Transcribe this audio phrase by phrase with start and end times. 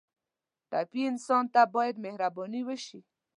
[0.69, 2.99] ټپي انسان ته باید مهرباني وشي.